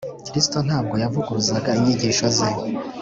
Kristo 0.29 0.57
ntabwo 0.67 0.95
yavuguruzaga 1.03 1.71
inyigisho 1.79 2.25
ze 2.37 2.49